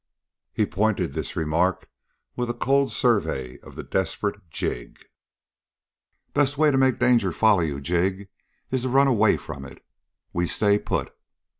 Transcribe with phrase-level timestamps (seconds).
[0.51, 1.87] He pointed this remark
[2.35, 4.95] with a cold survey of the "desperate" Jig.
[4.99, 8.27] "But the best way to make danger follow you, Jig,
[8.71, 9.85] is to run away from it.
[10.33, 11.15] We stay put!"